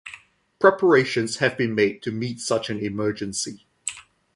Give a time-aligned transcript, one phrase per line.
[0.57, 3.67] Preparations have been made to meet such an emergency.